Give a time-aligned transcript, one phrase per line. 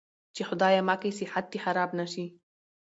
[0.35, 2.25] چې خدايه مکې صحت دې خراب نه شي.